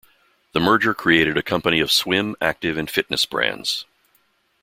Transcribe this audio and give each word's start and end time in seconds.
The 0.53 0.59
merger 0.59 0.95
created 0.95 1.37
a 1.37 1.43
company 1.43 1.79
of 1.79 1.91
swim, 1.91 2.35
active 2.41 2.75
and 2.75 2.89
fitness 2.89 3.27
brands. 3.27 3.85